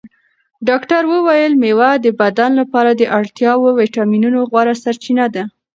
[0.69, 5.43] ډاکتر وویل مېوه د بدن لپاره د اړتیا وړ ویټامینونو غوره سرچینه ده.